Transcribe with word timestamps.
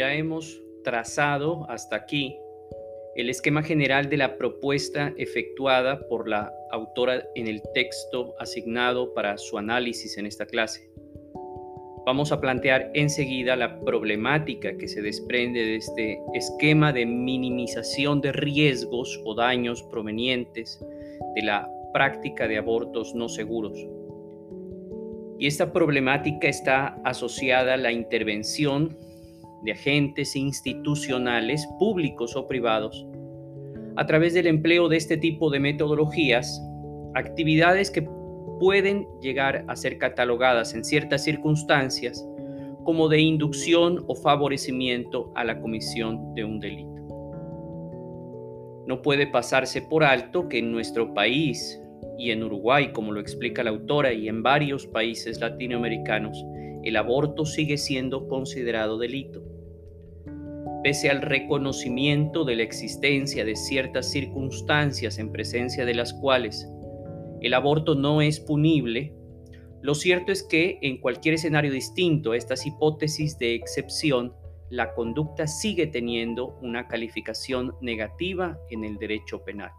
ya 0.00 0.14
hemos 0.14 0.62
trazado 0.82 1.66
hasta 1.68 1.94
aquí 1.94 2.34
el 3.16 3.28
esquema 3.28 3.62
general 3.62 4.08
de 4.08 4.16
la 4.16 4.38
propuesta 4.38 5.12
efectuada 5.18 6.08
por 6.08 6.26
la 6.26 6.50
autora 6.70 7.22
en 7.34 7.48
el 7.48 7.60
texto 7.74 8.34
asignado 8.38 9.12
para 9.12 9.36
su 9.36 9.58
análisis 9.58 10.16
en 10.16 10.24
esta 10.24 10.46
clase. 10.46 10.90
Vamos 12.06 12.32
a 12.32 12.40
plantear 12.40 12.90
enseguida 12.94 13.56
la 13.56 13.78
problemática 13.80 14.74
que 14.78 14.88
se 14.88 15.02
desprende 15.02 15.60
de 15.60 15.76
este 15.76 16.18
esquema 16.32 16.94
de 16.94 17.04
minimización 17.04 18.22
de 18.22 18.32
riesgos 18.32 19.20
o 19.26 19.34
daños 19.34 19.82
provenientes 19.82 20.82
de 21.34 21.42
la 21.42 21.70
práctica 21.92 22.48
de 22.48 22.56
abortos 22.56 23.14
no 23.14 23.28
seguros. 23.28 23.78
Y 25.38 25.46
esta 25.46 25.74
problemática 25.74 26.48
está 26.48 26.98
asociada 27.04 27.74
a 27.74 27.76
la 27.76 27.92
intervención 27.92 28.96
de 29.62 29.72
agentes 29.72 30.36
institucionales, 30.36 31.66
públicos 31.78 32.36
o 32.36 32.46
privados, 32.46 33.06
a 33.96 34.06
través 34.06 34.34
del 34.34 34.46
empleo 34.46 34.88
de 34.88 34.96
este 34.96 35.16
tipo 35.16 35.50
de 35.50 35.60
metodologías, 35.60 36.62
actividades 37.14 37.90
que 37.90 38.08
pueden 38.58 39.06
llegar 39.20 39.64
a 39.68 39.76
ser 39.76 39.98
catalogadas 39.98 40.74
en 40.74 40.84
ciertas 40.84 41.24
circunstancias 41.24 42.26
como 42.84 43.08
de 43.08 43.20
inducción 43.20 44.04
o 44.06 44.14
favorecimiento 44.14 45.32
a 45.34 45.44
la 45.44 45.60
comisión 45.60 46.34
de 46.34 46.44
un 46.44 46.60
delito. 46.60 46.90
No 48.86 49.02
puede 49.02 49.26
pasarse 49.26 49.82
por 49.82 50.02
alto 50.02 50.48
que 50.48 50.58
en 50.58 50.72
nuestro 50.72 51.14
país 51.14 51.80
y 52.18 52.30
en 52.30 52.42
Uruguay, 52.42 52.92
como 52.92 53.12
lo 53.12 53.20
explica 53.20 53.62
la 53.62 53.70
autora, 53.70 54.12
y 54.12 54.28
en 54.28 54.42
varios 54.42 54.86
países 54.86 55.40
latinoamericanos, 55.40 56.44
el 56.82 56.96
aborto 56.96 57.44
sigue 57.44 57.78
siendo 57.78 58.28
considerado 58.28 58.98
delito. 58.98 59.42
Pese 60.82 61.10
al 61.10 61.20
reconocimiento 61.20 62.44
de 62.44 62.56
la 62.56 62.62
existencia 62.62 63.44
de 63.44 63.56
ciertas 63.56 64.10
circunstancias 64.10 65.18
en 65.18 65.30
presencia 65.30 65.84
de 65.84 65.94
las 65.94 66.14
cuales 66.14 66.66
el 67.42 67.54
aborto 67.54 67.94
no 67.94 68.22
es 68.22 68.40
punible, 68.40 69.14
lo 69.82 69.94
cierto 69.94 70.30
es 70.30 70.42
que 70.42 70.78
en 70.82 70.98
cualquier 71.00 71.34
escenario 71.34 71.72
distinto 71.72 72.32
a 72.32 72.36
estas 72.36 72.66
hipótesis 72.66 73.38
de 73.38 73.54
excepción, 73.54 74.34
la 74.68 74.92
conducta 74.94 75.46
sigue 75.46 75.86
teniendo 75.86 76.58
una 76.62 76.86
calificación 76.86 77.74
negativa 77.80 78.58
en 78.70 78.84
el 78.84 78.98
derecho 78.98 79.42
penal. 79.42 79.70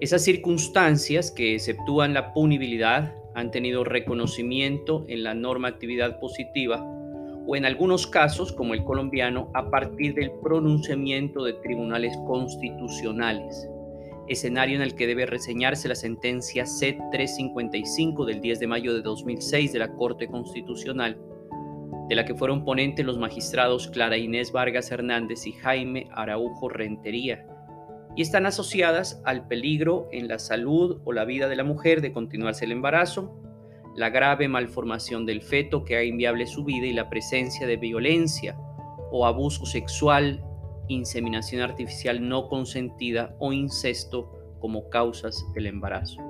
Esas 0.00 0.22
circunstancias 0.22 1.30
que 1.30 1.54
exceptúan 1.54 2.14
la 2.14 2.32
punibilidad 2.32 3.14
han 3.38 3.50
tenido 3.52 3.84
reconocimiento 3.84 5.04
en 5.08 5.22
la 5.22 5.32
normatividad 5.32 6.18
positiva 6.18 6.84
o 7.46 7.56
en 7.56 7.64
algunos 7.64 8.06
casos, 8.06 8.52
como 8.52 8.74
el 8.74 8.84
colombiano, 8.84 9.50
a 9.54 9.70
partir 9.70 10.14
del 10.14 10.32
pronunciamiento 10.42 11.44
de 11.44 11.54
tribunales 11.54 12.14
constitucionales, 12.26 13.68
escenario 14.26 14.76
en 14.76 14.82
el 14.82 14.94
que 14.94 15.06
debe 15.06 15.24
reseñarse 15.24 15.88
la 15.88 15.94
sentencia 15.94 16.66
C-355 16.66 18.26
del 18.26 18.42
10 18.42 18.60
de 18.60 18.66
mayo 18.66 18.92
de 18.92 19.00
2006 19.00 19.72
de 19.72 19.78
la 19.78 19.94
Corte 19.94 20.26
Constitucional, 20.26 21.16
de 22.08 22.16
la 22.16 22.24
que 22.24 22.34
fueron 22.34 22.64
ponentes 22.64 23.06
los 23.06 23.18
magistrados 23.18 23.88
Clara 23.88 24.18
Inés 24.18 24.52
Vargas 24.52 24.90
Hernández 24.90 25.46
y 25.46 25.52
Jaime 25.52 26.08
Araujo 26.12 26.68
Rentería, 26.68 27.46
y 28.18 28.22
están 28.22 28.46
asociadas 28.46 29.22
al 29.24 29.46
peligro 29.46 30.08
en 30.10 30.26
la 30.26 30.40
salud 30.40 31.00
o 31.04 31.12
la 31.12 31.24
vida 31.24 31.46
de 31.46 31.54
la 31.54 31.62
mujer 31.62 32.00
de 32.00 32.12
continuarse 32.12 32.64
el 32.64 32.72
embarazo, 32.72 33.40
la 33.94 34.10
grave 34.10 34.48
malformación 34.48 35.24
del 35.24 35.40
feto 35.40 35.84
que 35.84 35.94
haga 35.94 36.04
inviable 36.04 36.48
su 36.48 36.64
vida 36.64 36.86
y 36.86 36.92
la 36.92 37.08
presencia 37.08 37.64
de 37.64 37.76
violencia 37.76 38.58
o 39.12 39.24
abuso 39.24 39.66
sexual, 39.66 40.42
inseminación 40.88 41.62
artificial 41.62 42.28
no 42.28 42.48
consentida 42.48 43.36
o 43.38 43.52
incesto 43.52 44.56
como 44.58 44.90
causas 44.90 45.46
del 45.54 45.66
embarazo. 45.66 46.20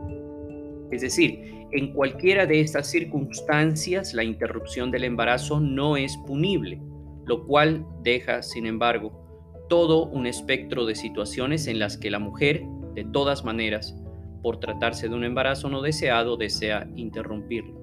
Es 0.90 1.00
decir, 1.00 1.40
en 1.72 1.94
cualquiera 1.94 2.44
de 2.44 2.60
estas 2.60 2.86
circunstancias 2.88 4.12
la 4.12 4.24
interrupción 4.24 4.90
del 4.90 5.04
embarazo 5.04 5.58
no 5.58 5.96
es 5.96 6.18
punible, 6.26 6.82
lo 7.24 7.46
cual 7.46 7.86
deja, 8.02 8.42
sin 8.42 8.66
embargo, 8.66 9.27
todo 9.68 10.06
un 10.06 10.26
espectro 10.26 10.86
de 10.86 10.94
situaciones 10.94 11.66
en 11.66 11.78
las 11.78 11.96
que 11.96 12.10
la 12.10 12.18
mujer, 12.18 12.62
de 12.94 13.04
todas 13.04 13.44
maneras, 13.44 13.94
por 14.42 14.60
tratarse 14.60 15.08
de 15.08 15.14
un 15.14 15.24
embarazo 15.24 15.68
no 15.68 15.82
deseado, 15.82 16.36
desea 16.36 16.88
interrumpirlo. 16.96 17.78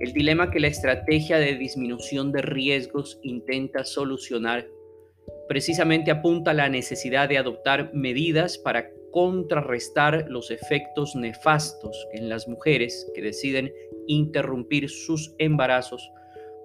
El 0.00 0.12
dilema 0.12 0.50
que 0.50 0.60
la 0.60 0.66
estrategia 0.66 1.38
de 1.38 1.56
disminución 1.56 2.32
de 2.32 2.42
riesgos 2.42 3.20
intenta 3.22 3.84
solucionar 3.84 4.66
precisamente 5.48 6.10
apunta 6.10 6.50
a 6.50 6.54
la 6.54 6.68
necesidad 6.68 7.28
de 7.28 7.38
adoptar 7.38 7.92
medidas 7.94 8.58
para 8.58 8.88
contrarrestar 9.12 10.26
los 10.28 10.50
efectos 10.50 11.14
nefastos 11.14 12.08
en 12.12 12.28
las 12.28 12.48
mujeres 12.48 13.10
que 13.14 13.22
deciden 13.22 13.72
interrumpir 14.06 14.88
sus 14.88 15.34
embarazos 15.38 16.10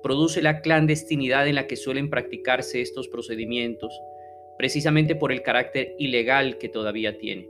produce 0.03 0.41
la 0.41 0.61
clandestinidad 0.61 1.47
en 1.47 1.55
la 1.55 1.67
que 1.67 1.75
suelen 1.75 2.09
practicarse 2.09 2.81
estos 2.81 3.07
procedimientos, 3.07 3.99
precisamente 4.57 5.15
por 5.15 5.31
el 5.31 5.41
carácter 5.41 5.95
ilegal 5.99 6.57
que 6.57 6.69
todavía 6.69 7.17
tienen. 7.17 7.49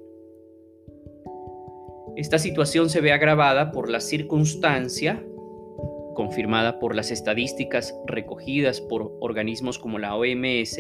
Esta 2.15 2.39
situación 2.39 2.89
se 2.89 3.01
ve 3.01 3.11
agravada 3.11 3.71
por 3.71 3.89
la 3.89 3.99
circunstancia, 3.99 5.23
confirmada 6.15 6.79
por 6.79 6.95
las 6.95 7.11
estadísticas 7.11 7.95
recogidas 8.07 8.81
por 8.81 9.15
organismos 9.19 9.77
como 9.77 9.99
la 9.99 10.15
OMS, 10.15 10.77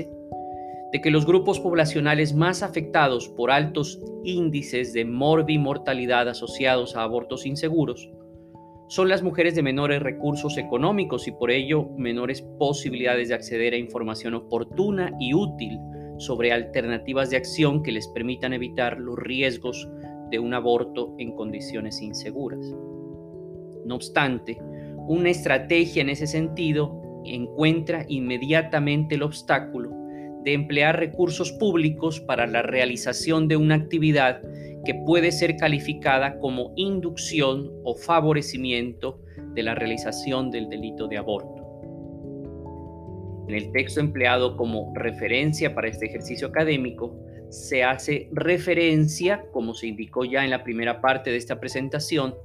de 0.91 1.01
que 1.01 1.11
los 1.11 1.25
grupos 1.25 1.59
poblacionales 1.59 2.33
más 2.33 2.63
afectados 2.63 3.29
por 3.29 3.51
altos 3.51 4.01
índices 4.23 4.93
de 4.93 5.05
morbimortalidad 5.05 6.27
asociados 6.27 6.95
a 6.95 7.03
abortos 7.03 7.45
inseguros 7.45 8.09
son 8.87 9.09
las 9.09 9.21
mujeres 9.21 9.53
de 9.55 9.63
menores 9.63 10.01
recursos 10.01 10.57
económicos 10.57 11.27
y 11.27 11.31
por 11.31 11.51
ello 11.51 11.89
menores 11.97 12.41
posibilidades 12.57 13.27
de 13.27 13.35
acceder 13.35 13.73
a 13.73 13.77
información 13.77 14.33
oportuna 14.33 15.11
y 15.19 15.33
útil 15.33 15.77
sobre 16.17 16.53
alternativas 16.53 17.29
de 17.29 17.37
acción 17.37 17.83
que 17.83 17.91
les 17.91 18.07
permitan 18.07 18.53
evitar 18.53 18.97
los 18.97 19.17
riesgos 19.17 19.87
de 20.31 20.39
un 20.39 20.53
aborto 20.53 21.13
en 21.19 21.35
condiciones 21.35 22.01
inseguras. 22.01 22.65
No 23.85 23.95
obstante, 23.95 24.57
una 25.07 25.29
estrategia 25.29 26.01
en 26.01 26.09
ese 26.09 26.27
sentido 26.27 27.01
encuentra 27.25 28.05
inmediatamente 28.07 29.15
el 29.15 29.23
obstáculo 29.23 29.91
de 30.43 30.53
emplear 30.53 30.97
recursos 30.97 31.51
públicos 31.51 32.21
para 32.21 32.47
la 32.47 32.61
realización 32.61 33.47
de 33.47 33.57
una 33.57 33.75
actividad 33.75 34.41
que 34.87 34.95
puede 34.95 35.33
ser 35.33 35.57
calificada 35.57 36.39
como 36.39 36.71
inducción 36.77 37.69
o 37.83 37.93
favorecimiento 37.93 39.19
de 39.53 39.61
la 39.61 39.75
realización 39.75 40.49
del 40.49 40.69
delito 40.69 41.09
de 41.09 41.17
aborto. 41.17 41.61
En 43.49 43.55
el 43.55 43.69
texto 43.73 43.99
empleado 43.99 44.55
como 44.55 44.93
referencia 44.95 45.75
para 45.75 45.89
este 45.89 46.05
ejercicio 46.05 46.47
académico, 46.47 47.13
se 47.49 47.83
hace 47.83 48.29
referencia, 48.31 49.43
como 49.51 49.73
se 49.73 49.87
indicó 49.87 50.23
ya 50.23 50.45
en 50.45 50.51
la 50.51 50.63
primera 50.63 51.01
parte 51.01 51.31
de 51.31 51.37
esta 51.37 51.59
presentación, 51.59 52.35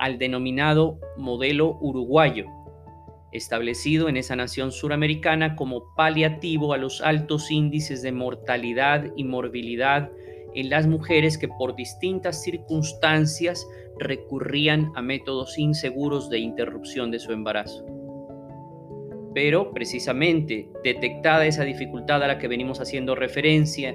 al 0.00 0.18
denominado 0.18 0.98
modelo 1.16 1.78
uruguayo, 1.80 2.46
establecido 3.30 4.08
en 4.08 4.16
esa 4.16 4.34
nación 4.34 4.72
suramericana 4.72 5.54
como 5.54 5.94
paliativo 5.94 6.72
a 6.72 6.76
los 6.76 7.00
altos 7.02 7.52
índices 7.52 8.02
de 8.02 8.10
mortalidad 8.10 9.12
y 9.14 9.22
morbilidad 9.22 10.10
en 10.54 10.70
las 10.70 10.86
mujeres 10.86 11.38
que 11.38 11.48
por 11.48 11.74
distintas 11.74 12.42
circunstancias 12.42 13.66
recurrían 13.98 14.92
a 14.94 15.02
métodos 15.02 15.58
inseguros 15.58 16.30
de 16.30 16.38
interrupción 16.38 17.10
de 17.10 17.18
su 17.18 17.32
embarazo. 17.32 17.84
Pero 19.34 19.72
precisamente 19.72 20.68
detectada 20.82 21.46
esa 21.46 21.64
dificultad 21.64 22.22
a 22.22 22.28
la 22.28 22.38
que 22.38 22.48
venimos 22.48 22.80
haciendo 22.80 23.14
referencia, 23.14 23.94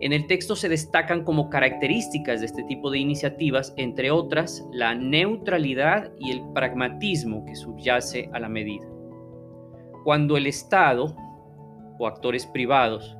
en 0.00 0.12
el 0.12 0.26
texto 0.26 0.56
se 0.56 0.68
destacan 0.68 1.24
como 1.24 1.48
características 1.48 2.40
de 2.40 2.46
este 2.46 2.62
tipo 2.64 2.90
de 2.90 2.98
iniciativas, 2.98 3.72
entre 3.78 4.10
otras, 4.10 4.66
la 4.70 4.94
neutralidad 4.94 6.12
y 6.18 6.32
el 6.32 6.42
pragmatismo 6.52 7.46
que 7.46 7.56
subyace 7.56 8.28
a 8.34 8.38
la 8.38 8.50
medida. 8.50 8.86
Cuando 10.04 10.36
el 10.36 10.46
Estado 10.46 11.16
o 11.98 12.06
actores 12.06 12.46
privados 12.46 13.16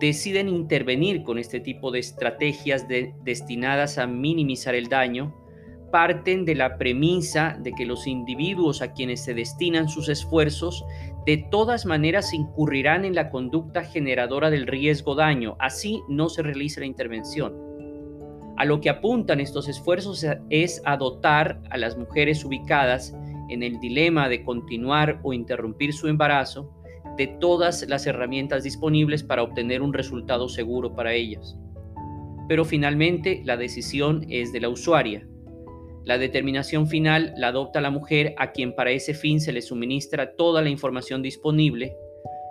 deciden 0.00 0.48
intervenir 0.48 1.22
con 1.22 1.38
este 1.38 1.60
tipo 1.60 1.90
de 1.90 2.00
estrategias 2.00 2.86
destinadas 3.22 3.98
a 3.98 4.06
minimizar 4.06 4.74
el 4.74 4.88
daño, 4.88 5.34
parten 5.90 6.44
de 6.44 6.56
la 6.56 6.76
premisa 6.76 7.56
de 7.60 7.72
que 7.72 7.86
los 7.86 8.08
individuos 8.08 8.82
a 8.82 8.92
quienes 8.92 9.22
se 9.22 9.32
destinan 9.32 9.88
sus 9.88 10.08
esfuerzos 10.08 10.84
de 11.24 11.46
todas 11.50 11.86
maneras 11.86 12.34
incurrirán 12.34 13.04
en 13.04 13.14
la 13.14 13.30
conducta 13.30 13.84
generadora 13.84 14.50
del 14.50 14.66
riesgo 14.66 15.14
daño, 15.14 15.56
así 15.60 16.02
no 16.08 16.28
se 16.28 16.42
realiza 16.42 16.80
la 16.80 16.86
intervención. 16.86 17.54
A 18.56 18.64
lo 18.64 18.80
que 18.80 18.90
apuntan 18.90 19.40
estos 19.40 19.68
esfuerzos 19.68 20.26
es 20.50 20.82
a 20.84 20.96
dotar 20.96 21.60
a 21.70 21.76
las 21.76 21.96
mujeres 21.96 22.44
ubicadas 22.44 23.14
en 23.48 23.62
el 23.62 23.78
dilema 23.78 24.28
de 24.28 24.44
continuar 24.44 25.20
o 25.22 25.32
interrumpir 25.32 25.92
su 25.92 26.08
embarazo 26.08 26.72
de 27.16 27.26
todas 27.26 27.88
las 27.88 28.06
herramientas 28.06 28.64
disponibles 28.64 29.22
para 29.22 29.42
obtener 29.42 29.82
un 29.82 29.92
resultado 29.92 30.48
seguro 30.48 30.94
para 30.94 31.14
ellas. 31.14 31.56
Pero 32.48 32.64
finalmente 32.64 33.42
la 33.44 33.56
decisión 33.56 34.26
es 34.28 34.52
de 34.52 34.60
la 34.60 34.68
usuaria. 34.68 35.26
La 36.04 36.18
determinación 36.18 36.86
final 36.86 37.32
la 37.36 37.48
adopta 37.48 37.80
la 37.80 37.90
mujer 37.90 38.34
a 38.36 38.52
quien 38.52 38.74
para 38.74 38.90
ese 38.90 39.14
fin 39.14 39.40
se 39.40 39.52
le 39.52 39.62
suministra 39.62 40.34
toda 40.36 40.60
la 40.60 40.68
información 40.68 41.22
disponible, 41.22 41.96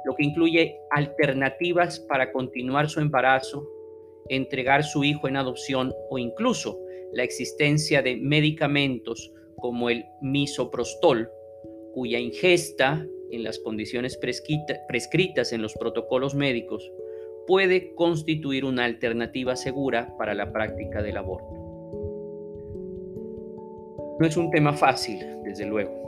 lo 0.05 0.15
que 0.15 0.25
incluye 0.25 0.77
alternativas 0.91 1.99
para 1.99 2.31
continuar 2.31 2.89
su 2.89 2.99
embarazo, 2.99 3.67
entregar 4.29 4.83
su 4.83 5.03
hijo 5.03 5.27
en 5.27 5.37
adopción 5.37 5.93
o 6.09 6.17
incluso 6.17 6.79
la 7.13 7.23
existencia 7.23 8.01
de 8.01 8.17
medicamentos 8.17 9.31
como 9.57 9.89
el 9.89 10.05
misoprostol, 10.21 11.29
cuya 11.93 12.19
ingesta 12.19 13.05
en 13.33 13.43
las 13.43 13.59
condiciones 13.59 14.17
prescritas 14.17 15.53
en 15.53 15.61
los 15.61 15.73
protocolos 15.73 16.35
médicos 16.35 16.91
puede 17.47 17.93
constituir 17.95 18.65
una 18.65 18.85
alternativa 18.85 19.55
segura 19.55 20.15
para 20.17 20.33
la 20.33 20.51
práctica 20.51 21.01
del 21.01 21.17
aborto. 21.17 21.63
No 24.19 24.27
es 24.27 24.37
un 24.37 24.51
tema 24.51 24.73
fácil, 24.73 25.19
desde 25.43 25.65
luego. 25.65 26.03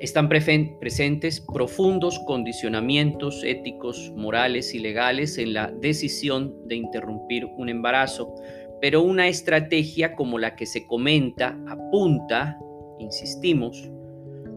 Están 0.00 0.28
presentes 0.28 1.40
profundos 1.52 2.18
condicionamientos 2.26 3.44
éticos, 3.44 4.10
morales 4.16 4.74
y 4.74 4.80
legales 4.80 5.38
en 5.38 5.52
la 5.52 5.70
decisión 5.70 6.66
de 6.66 6.74
interrumpir 6.74 7.44
un 7.56 7.68
embarazo, 7.68 8.34
pero 8.80 9.02
una 9.02 9.28
estrategia 9.28 10.16
como 10.16 10.40
la 10.40 10.56
que 10.56 10.66
se 10.66 10.84
comenta 10.88 11.56
apunta, 11.68 12.58
insistimos, 12.98 13.88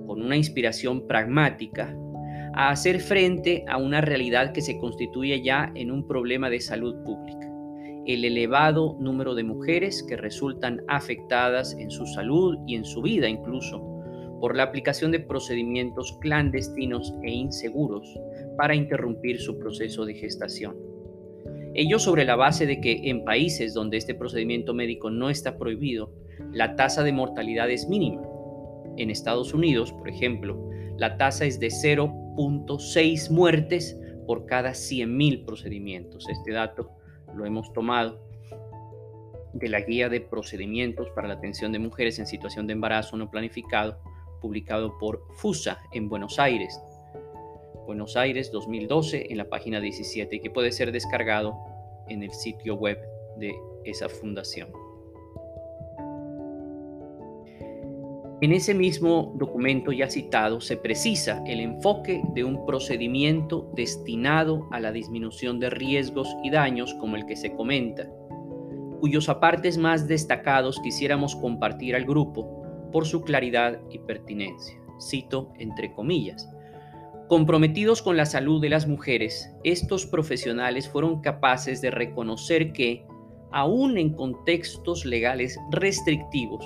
con 0.06 0.22
una 0.22 0.38
inspiración 0.38 1.08
pragmática, 1.08 1.96
a 2.54 2.70
hacer 2.70 3.00
frente 3.02 3.66
a 3.68 3.78
una 3.78 4.02
realidad 4.02 4.54
que 4.54 4.62
se 4.62 4.78
constituye 4.78 5.44
ya 5.44 5.72
en 5.76 5.92
un 5.92 6.08
problema 6.08 6.50
de 6.50 6.62
salud 6.62 7.04
pública. 7.04 7.52
El 8.06 8.24
elevado 8.24 8.98
número 9.00 9.36
de 9.36 9.44
mujeres 9.44 10.04
que 10.08 10.16
resultan 10.16 10.82
afectadas 10.88 11.76
en 11.78 11.90
su 11.90 12.06
salud 12.06 12.58
y 12.66 12.76
en 12.76 12.86
su 12.86 13.02
vida 13.02 13.28
incluso 13.28 13.82
por 14.40 14.56
la 14.56 14.64
aplicación 14.64 15.12
de 15.12 15.20
procedimientos 15.20 16.18
clandestinos 16.22 17.14
e 17.24 17.32
inseguros 17.32 18.08
para 18.58 18.76
interrumpir 18.76 19.40
su 19.40 19.58
proceso 19.58 20.06
de 20.06 20.14
gestación. 20.14 20.76
Ello 21.74 22.00
sobre 22.00 22.24
la 22.24 22.36
base 22.36 22.66
de 22.66 22.80
que 22.80 23.10
en 23.10 23.26
países 23.26 23.74
donde 23.74 23.98
este 23.98 24.16
procedimiento 24.16 24.74
médico 24.74 25.10
no 25.10 25.30
está 25.30 25.58
prohibido, 25.58 26.14
la 26.54 26.76
tasa 26.76 27.04
de 27.04 27.12
mortalidad 27.12 27.70
es 27.70 27.90
mínima. 27.90 28.22
En 28.98 29.10
Estados 29.10 29.54
Unidos, 29.54 29.92
por 29.92 30.10
ejemplo, 30.10 30.70
la 30.98 31.18
tasa 31.18 31.46
es 31.46 31.60
de 31.60 31.68
0.6 31.68 33.30
muertes 33.30 34.00
por 34.26 34.46
cada 34.46 34.72
100.000 34.72 35.46
procedimientos. 35.46 36.28
Este 36.30 36.52
dato 36.52 36.92
lo 37.36 37.46
hemos 37.46 37.72
tomado 37.74 38.20
de 39.54 39.70
la 39.70 39.82
Guía 39.82 40.10
de 40.10 40.22
Procedimientos 40.22 41.10
para 41.16 41.28
la 41.28 41.36
Atención 41.36 41.72
de 41.72 41.80
Mujeres 41.80 42.20
en 42.20 42.28
Situación 42.28 42.68
de 42.68 42.74
Embarazo 42.74 43.16
No 43.18 43.30
Planificado, 43.30 44.00
publicado 44.42 44.98
por 44.98 45.24
FUSA 45.38 45.80
en 45.94 46.10
Buenos 46.10 46.40
Aires, 46.40 46.80
Buenos 47.86 48.18
Aires 48.18 48.52
2012 48.52 49.28
en 49.30 49.38
la 49.38 49.48
página 49.48 49.80
17 49.80 50.36
y 50.36 50.40
que 50.40 50.50
puede 50.50 50.72
ser 50.72 50.92
descargado 50.92 51.56
en 52.10 52.24
el 52.24 52.32
sitio 52.32 52.76
web 52.76 53.00
de 53.38 53.56
esa 53.84 54.10
fundación. 54.10 54.85
En 58.46 58.52
ese 58.52 58.76
mismo 58.76 59.34
documento 59.38 59.92
ya 59.92 60.08
citado 60.08 60.62
se 60.62 60.78
precisa 60.78 61.42
el 61.48 61.60
enfoque 61.60 62.22
de 62.36 62.44
un 62.44 62.64
procedimiento 62.68 63.72
destinado 63.76 64.68
a 64.70 64.80
la 64.80 64.92
disminución 64.92 65.60
de 65.60 65.72
riesgos 65.72 66.30
y 66.44 66.52
daños 66.52 66.94
como 67.00 67.16
el 67.16 67.26
que 67.26 67.38
se 67.38 67.56
comenta, 67.56 68.08
cuyos 69.00 69.30
apartes 69.30 69.80
más 69.80 70.08
destacados 70.08 70.80
quisiéramos 70.80 71.36
compartir 71.36 71.96
al 71.96 72.06
grupo 72.06 72.62
por 72.92 73.08
su 73.08 73.24
claridad 73.24 73.82
y 73.90 73.98
pertinencia. 73.98 74.80
Cito 75.02 75.52
entre 75.58 75.92
comillas. 75.92 76.48
Comprometidos 77.28 78.04
con 78.04 78.16
la 78.16 78.28
salud 78.28 78.62
de 78.62 78.70
las 78.70 78.88
mujeres, 78.88 79.52
estos 79.64 80.06
profesionales 80.06 80.88
fueron 80.88 81.20
capaces 81.22 81.82
de 81.82 81.90
reconocer 81.90 82.74
que, 82.74 83.08
aún 83.52 83.98
en 83.98 84.14
contextos 84.14 85.04
legales 85.04 85.58
restrictivos, 85.72 86.64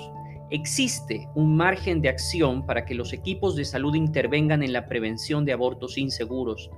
existe 0.50 1.28
un 1.34 1.56
margen 1.56 2.00
de 2.00 2.08
acción 2.08 2.66
para 2.66 2.84
que 2.84 2.94
los 2.94 3.12
equipos 3.12 3.56
de 3.56 3.64
salud 3.64 3.94
intervengan 3.94 4.62
en 4.62 4.72
la 4.72 4.88
prevención 4.88 5.44
de 5.44 5.52
abortos 5.52 5.96
inseguros, 5.96 6.70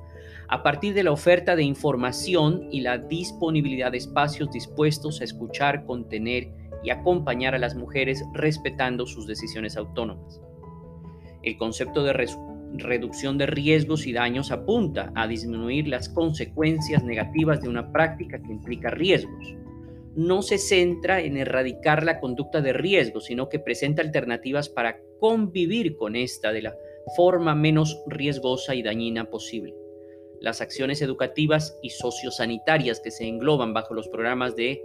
a 0.49 0.63
partir 0.63 0.95
de 0.95 1.03
la 1.03 1.13
oferta 1.13 1.57
de 1.57 1.63
información 1.63 2.69
y 2.71 2.81
la 2.81 2.99
disponibilidad 2.99 3.93
de 3.93 3.99
espacios 3.99 4.51
dispuestos 4.51 5.21
a 5.21 5.25
escuchar, 5.25 5.85
contener 5.87 6.53
y 6.85 6.91
acompañar 6.91 7.55
a 7.55 7.59
las 7.59 7.75
mujeres 7.75 8.23
respetando 8.35 9.07
sus 9.07 9.27
decisiones 9.27 9.77
autónomas. 9.77 10.41
El 11.43 11.57
concepto 11.57 12.05
de 12.05 12.29
reducción 12.75 13.39
de 13.39 13.47
riesgos 13.47 14.07
y 14.07 14.13
daños 14.13 14.51
apunta 14.51 15.13
a 15.15 15.27
disminuir 15.27 15.89
las 15.89 16.09
consecuencias 16.09 17.03
negativas 17.03 17.63
de 17.63 17.69
una 17.69 17.91
práctica 17.91 18.41
que 18.41 18.53
implica 18.53 18.91
riesgos. 18.91 19.57
No 20.15 20.43
se 20.43 20.59
centra 20.59 21.21
en 21.21 21.37
erradicar 21.37 22.05
la 22.05 22.21
conducta 22.21 22.61
de 22.61 22.73
riesgo, 22.73 23.21
sino 23.21 23.49
que 23.49 23.59
presenta 23.59 24.03
alternativas 24.03 24.69
para 24.69 25.01
convivir 25.19 25.97
con 25.97 26.17
esta 26.17 26.53
de 26.53 26.63
la 26.63 26.77
forma 27.17 27.55
menos 27.55 28.03
riesgosa 28.07 28.75
y 28.75 28.83
dañina 28.83 29.31
posible. 29.31 29.75
Las 30.41 30.61
acciones 30.61 31.01
educativas 31.03 31.79
y 31.83 31.91
sociosanitarias 31.91 33.01
que 33.01 33.11
se 33.11 33.27
engloban 33.27 33.73
bajo 33.73 33.95
los 33.95 34.09
programas 34.09 34.57
de 34.57 34.83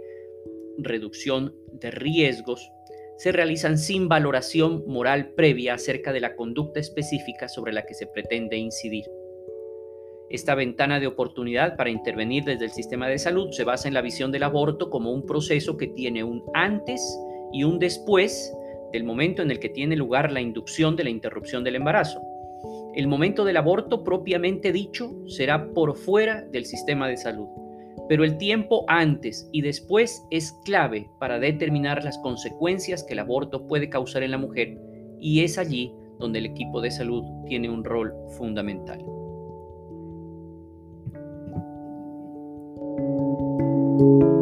reducción 0.78 1.54
de 1.72 1.90
riesgos 1.90 2.70
se 3.18 3.32
realizan 3.32 3.78
sin 3.78 4.08
valoración 4.08 4.84
moral 4.86 5.34
previa 5.34 5.74
acerca 5.74 6.12
de 6.12 6.20
la 6.20 6.36
conducta 6.36 6.78
específica 6.78 7.48
sobre 7.48 7.72
la 7.72 7.84
que 7.84 7.94
se 7.94 8.06
pretende 8.06 8.56
incidir. 8.56 9.04
Esta 10.30 10.54
ventana 10.54 11.00
de 11.00 11.06
oportunidad 11.06 11.76
para 11.76 11.90
intervenir 11.90 12.44
desde 12.44 12.66
el 12.66 12.70
sistema 12.70 13.08
de 13.08 13.18
salud 13.18 13.50
se 13.52 13.64
basa 13.64 13.88
en 13.88 13.94
la 13.94 14.02
visión 14.02 14.30
del 14.30 14.42
aborto 14.42 14.90
como 14.90 15.12
un 15.12 15.24
proceso 15.24 15.76
que 15.76 15.86
tiene 15.86 16.22
un 16.24 16.42
antes 16.54 17.00
y 17.52 17.64
un 17.64 17.78
después 17.78 18.52
del 18.92 19.04
momento 19.04 19.42
en 19.42 19.50
el 19.50 19.58
que 19.58 19.70
tiene 19.70 19.96
lugar 19.96 20.30
la 20.30 20.40
inducción 20.40 20.96
de 20.96 21.04
la 21.04 21.10
interrupción 21.10 21.64
del 21.64 21.76
embarazo. 21.76 22.20
El 22.94 23.06
momento 23.06 23.44
del 23.44 23.56
aborto 23.56 24.04
propiamente 24.04 24.72
dicho 24.72 25.10
será 25.28 25.72
por 25.72 25.96
fuera 25.96 26.42
del 26.42 26.64
sistema 26.66 27.08
de 27.08 27.16
salud 27.16 27.48
pero 28.08 28.24
el 28.24 28.38
tiempo 28.38 28.84
antes 28.88 29.48
y 29.52 29.60
después 29.60 30.26
es 30.30 30.52
clave 30.64 31.10
para 31.20 31.38
determinar 31.38 32.02
las 32.02 32.18
consecuencias 32.18 33.04
que 33.04 33.12
el 33.12 33.20
aborto 33.20 33.66
puede 33.66 33.90
causar 33.90 34.22
en 34.22 34.30
la 34.30 34.38
mujer 34.38 34.78
y 35.20 35.42
es 35.42 35.58
allí 35.58 35.92
donde 36.18 36.38
el 36.38 36.46
equipo 36.46 36.80
de 36.80 36.90
salud 36.90 37.22
tiene 37.46 37.68
un 37.68 37.84
rol 37.84 38.14
fundamental. 38.38 39.04
Thank 43.98 44.22
you. 44.22 44.37